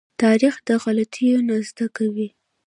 تاریخ 0.21 0.55
د 0.67 0.69
غلطيو 0.83 1.39
نه 1.47 1.55
زده 1.69 1.87
کوي. 1.97 2.27